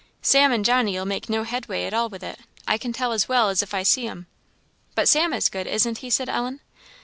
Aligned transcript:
Sam 0.23 0.51
and 0.51 0.65
Johnny'll 0.65 1.05
make 1.05 1.29
no 1.29 1.43
headway 1.43 1.83
at 1.83 1.93
all 1.93 2.09
with 2.09 2.23
it 2.23 2.39
I 2.67 2.79
can 2.79 2.91
tell 2.91 3.11
as 3.11 3.29
well 3.29 3.49
as 3.49 3.61
if 3.61 3.71
I 3.75 3.83
see 3.83 4.07
'em." 4.07 4.25
"But 4.95 5.07
Sam 5.07 5.31
is 5.31 5.47
good, 5.47 5.67
isn't 5.67 5.99
he?" 5.99 6.09
said 6.09 6.27
Ellen. 6.27 6.59